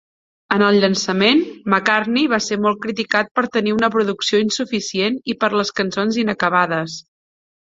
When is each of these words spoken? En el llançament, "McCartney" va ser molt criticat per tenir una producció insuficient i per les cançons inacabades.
En 0.53 0.61
el 0.67 0.77
llançament, 0.83 1.43
"McCartney" 1.73 2.25
va 2.31 2.39
ser 2.45 2.57
molt 2.63 2.81
criticat 2.85 3.29
per 3.35 3.43
tenir 3.59 3.75
una 3.77 3.91
producció 3.97 4.41
insuficient 4.47 5.21
i 5.35 5.37
per 5.45 5.51
les 5.61 5.75
cançons 5.83 6.19
inacabades. 6.25 6.99